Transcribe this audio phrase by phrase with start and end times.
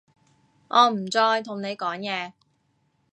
[0.69, 2.31] 我唔再同你講嘢